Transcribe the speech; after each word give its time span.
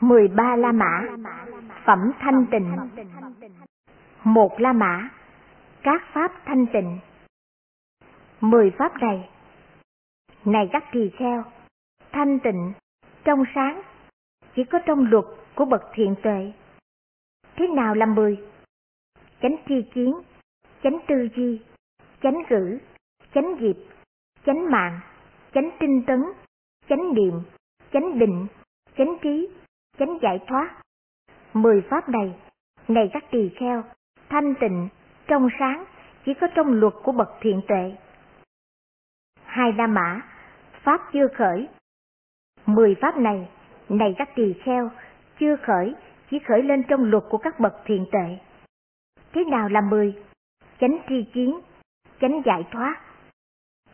13 0.00 0.56
La 0.56 0.72
Mã 0.72 1.02
Phẩm 1.84 2.12
thanh 2.18 2.46
tịnh. 2.50 2.76
Một 4.24 4.60
La 4.60 4.72
Mã 4.72 5.08
Các 5.82 6.02
pháp 6.12 6.32
thanh 6.44 6.66
tịnh. 6.72 6.98
Mười 8.40 8.70
pháp 8.78 8.92
này 9.00 9.30
Này 10.44 10.68
các 10.72 10.84
tỳ 10.92 11.10
kheo 11.18 11.44
Thanh 12.12 12.38
tịnh, 12.40 12.72
trong 13.24 13.44
sáng 13.54 13.82
Chỉ 14.54 14.64
có 14.64 14.78
trong 14.86 15.10
luật 15.10 15.24
của 15.54 15.64
bậc 15.64 15.82
thiện 15.92 16.14
tuệ. 16.22 16.52
Thế 17.56 17.66
nào 17.68 17.94
là 17.94 18.06
mười? 18.06 18.38
Chánh 19.42 19.56
tri 19.68 19.82
kiến, 19.94 20.14
chánh 20.82 20.98
tư 21.08 21.28
duy, 21.36 21.60
chánh 22.22 22.42
cử, 22.48 22.78
chánh 23.34 23.56
nghiệp, 23.58 23.76
chánh 24.46 24.70
mạng, 24.70 25.00
chánh 25.54 25.70
tinh 25.80 26.02
tấn, 26.06 26.22
chánh 26.88 27.14
niệm, 27.14 27.34
chánh 27.92 28.18
định, 28.18 28.46
chánh 28.96 29.18
trí, 29.22 29.48
chánh 29.98 30.18
giải 30.22 30.38
thoát. 30.46 30.76
Mười 31.52 31.82
pháp 31.90 32.08
này, 32.08 32.34
này 32.88 33.10
các 33.12 33.24
tỳ 33.30 33.50
kheo, 33.56 33.82
thanh 34.28 34.54
tịnh, 34.60 34.88
trong 35.26 35.48
sáng, 35.58 35.84
chỉ 36.26 36.34
có 36.34 36.46
trong 36.54 36.72
luật 36.72 36.94
của 37.02 37.12
bậc 37.12 37.28
thiện 37.40 37.60
tuệ. 37.68 37.92
Hai 39.44 39.72
La 39.72 39.86
Mã, 39.86 40.20
pháp 40.82 41.00
chưa 41.12 41.28
khởi. 41.28 41.68
Mười 42.66 42.94
pháp 43.00 43.16
này, 43.16 43.48
này 43.88 44.14
các 44.18 44.28
tỳ 44.34 44.54
kheo, 44.64 44.90
chưa 45.40 45.56
khởi, 45.56 45.94
chỉ 46.30 46.38
khởi 46.38 46.62
lên 46.62 46.82
trong 46.82 47.04
luật 47.04 47.24
của 47.30 47.38
các 47.38 47.60
bậc 47.60 47.74
thiện 47.84 48.06
tuệ. 48.12 48.38
Thế 49.32 49.44
nào 49.44 49.68
là 49.68 49.80
mười? 49.80 50.22
Chánh 50.80 50.98
tri 51.08 51.24
kiến, 51.32 51.60
chánh 52.20 52.42
giải 52.44 52.64
thoát. 52.70 53.00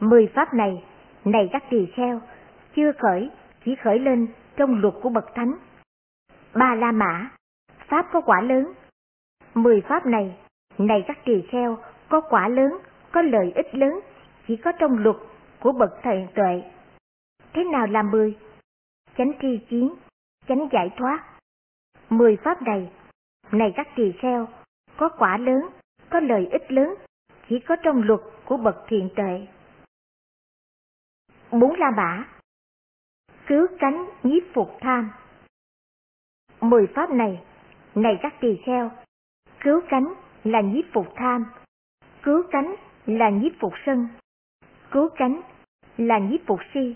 Mười 0.00 0.26
pháp 0.34 0.54
này, 0.54 0.84
này 1.24 1.48
các 1.52 1.64
tỳ 1.70 1.86
kheo, 1.86 2.20
chưa 2.76 2.92
khởi, 2.92 3.30
chỉ 3.64 3.74
khởi 3.74 3.98
lên 3.98 4.26
trong 4.56 4.80
luật 4.80 4.94
của 5.02 5.08
bậc 5.08 5.34
thánh. 5.34 5.54
Ba 6.54 6.74
La 6.74 6.92
Mã, 6.92 7.30
pháp 7.88 8.06
có 8.12 8.20
quả 8.20 8.40
lớn. 8.40 8.72
Mười 9.54 9.80
pháp 9.88 10.06
này, 10.06 10.36
này 10.78 11.04
các 11.06 11.18
tỳ 11.24 11.42
kheo, 11.48 11.78
có 12.08 12.20
quả 12.20 12.48
lớn, 12.48 12.78
có 13.12 13.22
lợi 13.22 13.52
ích 13.54 13.74
lớn, 13.74 14.00
chỉ 14.46 14.56
có 14.56 14.72
trong 14.72 14.98
luật 14.98 15.16
của 15.60 15.72
bậc 15.72 15.90
thầy 16.02 16.28
tuệ. 16.34 16.62
Thế 17.52 17.64
nào 17.64 17.86
là 17.86 18.02
mười? 18.02 18.38
Chánh 19.16 19.32
tri 19.42 19.60
chiến, 19.70 19.94
chánh 20.48 20.68
giải 20.72 20.90
thoát. 20.96 21.24
Mười 22.10 22.36
pháp 22.36 22.62
này, 22.62 22.92
này 23.52 23.72
các 23.76 23.88
tỳ 23.96 24.12
kheo, 24.12 24.48
có 24.96 25.08
quả 25.08 25.38
lớn, 25.38 25.60
có 26.10 26.20
lợi 26.20 26.48
ích 26.52 26.72
lớn, 26.72 26.94
chỉ 27.48 27.60
có 27.60 27.76
trong 27.82 28.02
luật 28.02 28.20
của 28.44 28.56
bậc 28.56 28.76
thiện 28.88 29.08
tuệ. 29.16 29.46
Bốn 31.50 31.74
La 31.74 31.90
Mã 31.96 32.24
Cứu 33.46 33.66
cánh 33.78 34.06
nhiếp 34.22 34.42
phục 34.54 34.76
tham 34.80 35.10
Mười 36.60 36.86
pháp 36.94 37.10
này, 37.10 37.42
này 37.94 38.18
các 38.22 38.34
tỳ 38.40 38.56
kheo, 38.66 38.90
cứu 39.60 39.80
cánh 39.88 40.14
là 40.44 40.60
nhiếp 40.60 40.84
phục 40.92 41.06
tham, 41.16 41.44
cứu 42.22 42.42
cánh 42.50 42.74
là 43.06 43.30
nhiếp 43.30 43.52
phục 43.60 43.72
sân, 43.86 44.08
cứu 44.90 45.08
cánh 45.16 45.40
là 45.96 46.18
nhiếp 46.18 46.40
phục 46.46 46.60
si, 46.74 46.94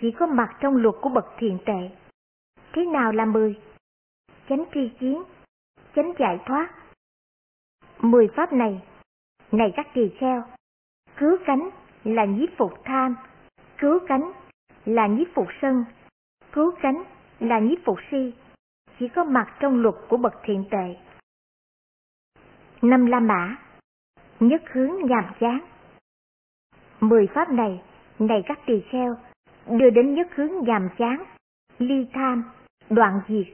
chỉ 0.00 0.10
có 0.10 0.26
mặt 0.26 0.56
trong 0.60 0.76
luật 0.76 0.94
của 1.00 1.08
bậc 1.08 1.26
thiện 1.38 1.58
tệ. 1.66 1.90
Thế 2.72 2.86
nào 2.86 3.12
là 3.12 3.24
mười? 3.24 3.60
Chánh 4.48 4.64
tri 4.74 4.88
kiến, 5.00 5.22
chánh 5.94 6.12
giải 6.18 6.38
thoát. 6.46 6.70
Mười 7.98 8.28
pháp 8.36 8.52
này, 8.52 8.82
này 9.52 9.72
các 9.76 9.86
tỳ 9.94 10.08
kheo, 10.18 10.44
cứu 11.16 11.36
cánh 11.46 11.70
là 12.04 12.24
nhiếp 12.24 12.48
phục 12.56 12.72
tham, 12.84 13.16
cứu 13.78 13.98
cánh 14.08 14.32
là 14.84 15.06
nhiếp 15.06 15.26
phục 15.34 15.46
sân, 15.62 15.84
cứu 16.52 16.72
cánh 16.82 17.04
là 17.40 17.58
nhiếp 17.58 17.78
phục 17.84 17.98
si, 18.10 18.32
chỉ 19.02 19.08
có 19.08 19.24
mặt 19.24 19.56
trong 19.60 19.80
luật 19.82 19.94
của 20.08 20.16
bậc 20.16 20.32
thiện 20.42 20.64
tệ. 20.70 20.96
Năm 22.82 23.06
La 23.06 23.20
Mã 23.20 23.56
Nhất 24.40 24.62
hướng 24.72 24.90
nhàm 25.04 25.24
chán 25.40 25.60
Mười 27.00 27.26
pháp 27.34 27.50
này, 27.50 27.82
này 28.18 28.42
các 28.46 28.58
tỳ 28.66 28.82
kheo, 28.90 29.16
đưa 29.66 29.90
đến 29.90 30.14
nhất 30.14 30.28
hướng 30.34 30.50
nhàm 30.66 30.88
chán, 30.98 31.24
ly 31.78 32.06
tham, 32.12 32.44
đoạn 32.90 33.20
diệt, 33.28 33.46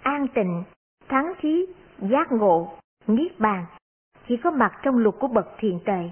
an 0.00 0.26
tịnh, 0.34 0.64
thắng 1.08 1.32
trí, 1.42 1.66
giác 1.98 2.32
ngộ, 2.32 2.78
niết 3.06 3.40
bàn, 3.40 3.66
chỉ 4.28 4.36
có 4.36 4.50
mặt 4.50 4.80
trong 4.82 4.98
luật 4.98 5.14
của 5.20 5.28
bậc 5.28 5.46
thiện 5.58 5.80
tệ. 5.84 6.10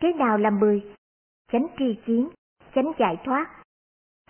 Thế 0.00 0.12
nào 0.12 0.38
là 0.38 0.50
mười? 0.50 0.94
Chánh 1.52 1.66
tri 1.78 1.98
kiến, 2.06 2.28
chánh 2.74 2.92
giải 2.98 3.16
thoát. 3.24 3.62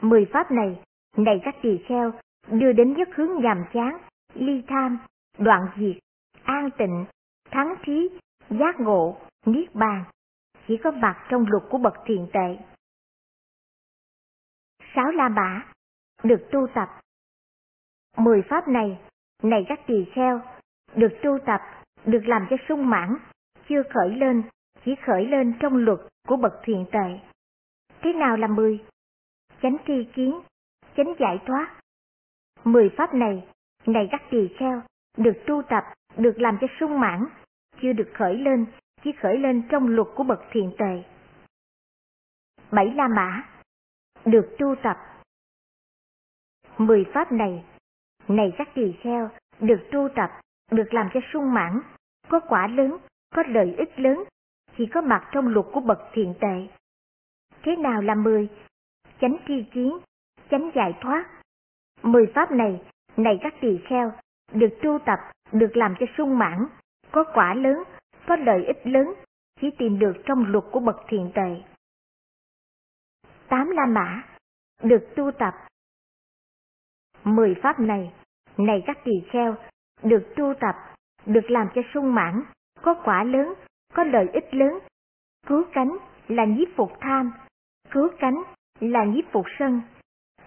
Mười 0.00 0.26
pháp 0.32 0.50
này, 0.50 0.80
này 1.16 1.40
các 1.44 1.54
tỳ 1.62 1.78
kheo, 1.88 2.12
đưa 2.50 2.72
đến 2.72 2.94
giấc 2.98 3.08
hướng 3.14 3.42
nhàm 3.42 3.64
chán, 3.72 3.98
ly 4.34 4.62
tham, 4.68 4.98
đoạn 5.38 5.66
diệt, 5.76 5.96
an 6.42 6.70
tịnh, 6.78 7.04
thắng 7.50 7.74
trí, 7.86 8.18
giác 8.50 8.80
ngộ, 8.80 9.18
niết 9.46 9.74
bàn, 9.74 10.04
chỉ 10.68 10.76
có 10.84 10.90
mặt 10.90 11.26
trong 11.30 11.44
luật 11.48 11.62
của 11.70 11.78
bậc 11.78 11.94
thiện 12.04 12.28
tệ. 12.32 12.58
Sáu 14.94 15.10
La 15.10 15.28
Mã 15.28 15.66
được 16.22 16.48
tu 16.52 16.66
tập. 16.74 16.88
Mười 18.16 18.42
pháp 18.48 18.68
này, 18.68 19.00
này 19.42 19.64
các 19.68 19.80
tỳ 19.86 20.04
kheo, 20.12 20.40
được 20.94 21.12
tu 21.22 21.38
tập, 21.46 21.60
được 22.04 22.22
làm 22.26 22.46
cho 22.50 22.56
sung 22.68 22.90
mãn, 22.90 23.16
chưa 23.68 23.82
khởi 23.94 24.10
lên, 24.10 24.42
chỉ 24.84 24.94
khởi 25.06 25.26
lên 25.26 25.54
trong 25.60 25.76
luật 25.76 25.98
của 26.28 26.36
bậc 26.36 26.52
thiện 26.62 26.86
tệ. 26.92 27.20
Thế 28.00 28.12
nào 28.12 28.36
là 28.36 28.46
mười? 28.46 28.84
Chánh 29.62 29.76
tri 29.86 30.04
kiến, 30.14 30.40
chánh 30.96 31.14
giải 31.18 31.38
thoát. 31.46 31.81
Mười 32.64 32.90
pháp 32.96 33.14
này, 33.14 33.46
này 33.86 34.08
các 34.10 34.22
tỳ 34.30 34.48
kheo, 34.58 34.82
được 35.16 35.36
tu 35.46 35.62
tập, 35.62 35.84
được 36.16 36.34
làm 36.38 36.58
cho 36.60 36.66
sung 36.80 37.00
mãn, 37.00 37.24
chưa 37.82 37.92
được 37.92 38.10
khởi 38.14 38.36
lên, 38.36 38.66
chỉ 39.04 39.12
khởi 39.12 39.38
lên 39.38 39.62
trong 39.70 39.88
luật 39.88 40.08
của 40.14 40.24
bậc 40.24 40.40
thiện 40.50 40.72
tề. 40.78 41.02
Bảy 42.70 42.90
La 42.94 43.08
Mã 43.08 43.44
được 44.24 44.56
tu 44.58 44.74
tập. 44.82 44.96
Mười 46.78 47.04
pháp 47.14 47.32
này, 47.32 47.64
này 48.28 48.52
các 48.58 48.68
tỳ 48.74 48.92
kheo, 48.92 49.28
được 49.60 49.88
tu 49.92 50.08
tập, 50.14 50.30
được 50.70 50.94
làm 50.94 51.08
cho 51.14 51.20
sung 51.32 51.54
mãn, 51.54 51.80
có 52.28 52.40
quả 52.40 52.66
lớn, 52.66 52.98
có 53.34 53.42
lợi 53.46 53.74
ích 53.78 54.00
lớn, 54.00 54.24
chỉ 54.76 54.86
có 54.86 55.00
mặt 55.00 55.28
trong 55.32 55.48
luật 55.48 55.66
của 55.72 55.80
bậc 55.80 55.98
thiện 56.12 56.34
tệ. 56.40 56.68
Thế 57.62 57.76
nào 57.76 58.02
là 58.02 58.14
mười? 58.14 58.48
Chánh 59.20 59.36
tri 59.48 59.64
kiến, 59.72 59.98
chánh 60.50 60.70
giải 60.74 60.94
thoát. 61.00 61.41
Mười 62.02 62.26
pháp 62.34 62.50
này, 62.50 62.82
này 63.16 63.38
các 63.42 63.54
tỳ 63.60 63.78
kheo, 63.88 64.12
được 64.52 64.78
tu 64.82 64.98
tập, 65.06 65.18
được 65.52 65.76
làm 65.76 65.94
cho 66.00 66.06
sung 66.16 66.38
mãn, 66.38 66.66
có 67.12 67.24
quả 67.34 67.54
lớn, 67.54 67.82
có 68.26 68.36
lợi 68.36 68.64
ích 68.66 68.86
lớn, 68.86 69.14
chỉ 69.60 69.70
tìm 69.78 69.98
được 69.98 70.12
trong 70.24 70.44
luật 70.46 70.64
của 70.72 70.80
bậc 70.80 70.96
thiện 71.08 71.30
tệ. 71.34 71.62
Tám 73.48 73.70
La 73.70 73.86
Mã, 73.86 74.22
được 74.82 75.08
tu 75.16 75.30
tập. 75.38 75.54
Mười 77.24 77.54
pháp 77.62 77.80
này, 77.80 78.12
này 78.56 78.82
các 78.86 78.98
tỳ 79.04 79.12
kheo, 79.30 79.56
được 80.02 80.34
tu 80.36 80.54
tập, 80.60 80.74
được 81.26 81.50
làm 81.50 81.68
cho 81.74 81.82
sung 81.94 82.14
mãn, 82.14 82.42
có 82.82 82.94
quả 83.04 83.24
lớn, 83.24 83.54
có 83.94 84.04
lợi 84.04 84.28
ích 84.32 84.54
lớn. 84.54 84.78
Cứu 85.46 85.64
cánh 85.72 85.96
là 86.28 86.44
nhiếp 86.44 86.68
phục 86.76 86.92
tham, 87.00 87.32
cứu 87.90 88.08
cánh 88.18 88.42
là 88.80 89.04
nhiếp 89.04 89.24
phục 89.32 89.46
sân, 89.58 89.80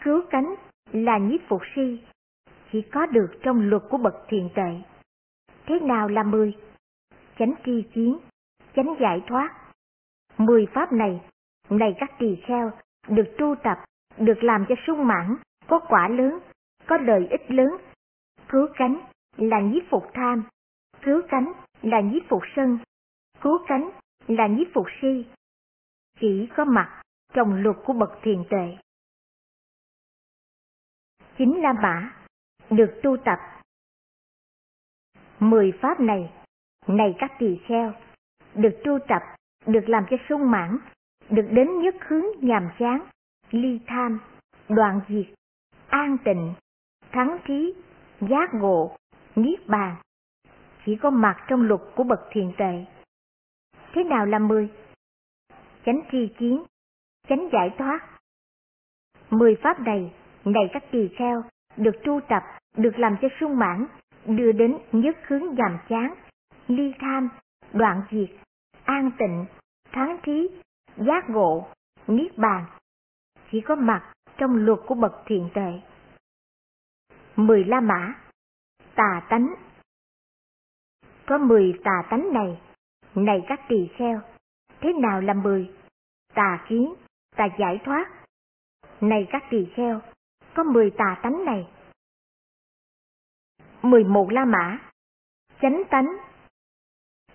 cứu 0.04 0.22
cánh 0.30 0.56
là 0.92 1.18
nhiếp 1.18 1.42
phục 1.48 1.62
si, 1.76 2.04
chỉ 2.72 2.82
có 2.82 3.06
được 3.06 3.28
trong 3.44 3.70
luật 3.70 3.82
của 3.90 3.98
bậc 3.98 4.16
thiền 4.28 4.50
tệ. 4.56 4.82
Thế 5.66 5.80
nào 5.80 6.08
là 6.08 6.24
mười? 6.24 6.58
Chánh 7.40 7.54
tri 7.66 7.84
kiến, 7.94 8.18
chánh 8.76 8.96
giải 9.00 9.24
thoát. 9.28 9.50
Mười 10.38 10.66
pháp 10.74 10.94
này, 10.94 11.22
này 11.70 11.96
các 11.98 12.12
tỳ 12.20 12.36
kheo, 12.36 12.72
được 13.08 13.36
tu 13.38 13.56
tập, 13.64 13.78
được 14.18 14.44
làm 14.44 14.66
cho 14.70 14.76
sung 14.88 15.08
mãn, 15.08 15.36
có 15.68 15.80
quả 15.80 16.08
lớn, 16.08 16.40
có 16.86 16.98
lợi 16.98 17.28
ích 17.32 17.52
lớn. 17.52 17.70
Cứu 18.50 18.68
cánh 18.76 19.00
là 19.38 19.60
nhiếp 19.60 19.84
phục 19.90 20.04
tham, 20.14 20.44
cứu 21.02 21.22
cánh 21.30 21.54
là 21.82 22.02
nhiếp 22.02 22.24
phục 22.30 22.42
sân, 22.56 22.80
cứu 23.42 23.58
cánh 23.68 23.90
là 24.28 24.48
nhiếp 24.48 24.68
phục 24.74 24.86
si. 25.02 25.26
Chỉ 26.20 26.48
có 26.56 26.66
mặt 26.66 27.02
trong 27.34 27.54
luật 27.64 27.76
của 27.86 27.94
bậc 27.94 28.20
thiền 28.22 28.44
tệ. 28.50 28.78
Chính 31.38 31.62
La 31.62 31.74
Mã 31.74 32.14
được 32.70 33.00
tu 33.04 33.18
tập. 33.26 33.40
Mười 35.40 35.72
pháp 35.82 36.00
này, 36.00 36.34
này 36.88 37.16
các 37.18 37.32
tỳ 37.40 37.60
kheo, 37.68 37.94
được 38.54 38.82
tu 38.86 39.00
tập, 39.08 39.22
được 39.66 39.90
làm 39.90 40.06
cho 40.10 40.18
sung 40.30 40.52
mãn, 40.52 40.78
được 41.30 41.48
đến 41.52 41.82
nhất 41.82 41.96
hướng 42.08 42.26
nhàm 42.42 42.70
chán, 42.80 43.00
ly 43.52 43.80
tham, 43.88 44.20
đoạn 44.70 45.02
diệt, 45.10 45.26
an 45.88 46.18
tịnh, 46.26 46.54
thắng 47.12 47.38
trí, 47.48 47.74
giác 48.20 48.50
ngộ, 48.54 48.98
niết 49.36 49.68
bàn, 49.68 49.96
chỉ 50.86 50.96
có 51.02 51.10
mặt 51.10 51.46
trong 51.48 51.62
luật 51.62 51.82
của 51.96 52.04
bậc 52.04 52.20
thiền 52.32 52.52
tệ. 52.58 52.86
Thế 53.94 54.04
nào 54.04 54.26
là 54.26 54.40
mười? 54.40 54.70
Chánh 55.86 56.02
tri 56.12 56.34
kiến, 56.38 56.64
chánh 57.28 57.50
giải 57.52 57.70
thoát. 57.78 58.00
Mười 59.30 59.56
pháp 59.64 59.80
này, 59.80 60.14
này 60.46 60.70
các 60.74 60.84
tỳ 60.92 61.08
kheo, 61.18 61.44
được 61.78 61.96
tu 62.04 62.20
tập, 62.30 62.44
được 62.78 63.00
làm 63.00 63.16
cho 63.22 63.28
sung 63.40 63.60
mãn, 63.60 63.86
đưa 64.26 64.52
đến 64.52 64.78
nhất 64.92 65.18
hướng 65.28 65.56
nhàm 65.56 65.78
chán, 65.90 66.14
ly 66.68 66.94
tham, 67.00 67.30
đoạn 67.74 68.02
diệt, 68.12 68.30
an 68.84 69.12
tịnh, 69.18 69.46
thắng 69.92 70.18
trí, 70.26 70.50
giác 70.98 71.30
ngộ, 71.30 71.68
niết 72.08 72.38
bàn. 72.38 72.66
Chỉ 73.52 73.62
có 73.62 73.76
mặt 73.76 74.14
trong 74.38 74.56
luật 74.56 74.80
của 74.88 74.96
bậc 74.96 75.14
thiện 75.26 75.50
tệ. 75.54 75.72
Mười 77.36 77.64
La 77.64 77.80
Mã 77.80 78.14
Tà 78.96 79.22
tánh 79.30 79.56
Có 81.26 81.38
mười 81.38 81.74
tà 81.84 82.04
tánh 82.10 82.34
này, 82.34 82.62
này 83.16 83.44
các 83.48 83.60
tỳ 83.70 83.90
kheo, 83.98 84.22
thế 84.82 84.94
nào 84.94 85.22
là 85.22 85.34
mười? 85.34 85.72
Tà 86.34 86.66
kiến, 86.70 86.94
tà 87.36 87.48
giải 87.60 87.80
thoát. 87.86 88.06
Này 89.02 89.28
các 89.30 89.44
tỳ 89.50 89.68
kheo, 89.76 90.02
có 90.56 90.64
mười 90.64 90.92
tà 90.98 91.20
tánh 91.24 91.46
này. 91.46 91.68
Mười 93.82 94.04
một 94.04 94.28
La 94.32 94.46
Mã 94.46 94.80
Chánh 95.62 95.84
tánh 95.90 96.18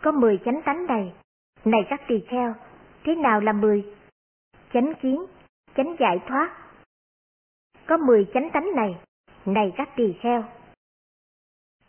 Có 0.03 0.13
mười 0.13 0.41
chánh 0.45 0.63
tánh 0.65 0.87
này, 0.87 1.15
này 1.65 1.81
các 1.89 2.01
tỳ 2.09 2.25
kheo, 2.29 2.55
thế 3.05 3.15
nào 3.15 3.41
là 3.41 3.53
mười? 3.53 3.95
Chánh 4.73 4.93
kiến, 5.03 5.27
chánh 5.77 5.97
giải 6.01 6.19
thoát. 6.29 6.73
Có 7.87 7.97
mười 7.97 8.27
chánh 8.35 8.51
tánh 8.53 8.73
này, 8.77 9.01
này 9.47 9.73
các 9.77 9.89
tỳ 9.97 10.15
kheo, 10.21 10.45